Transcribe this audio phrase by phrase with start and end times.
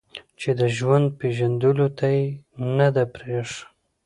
[0.39, 2.25] چې د ژوند پېژندلو ته يې
[2.77, 3.61] نه ده پرېښې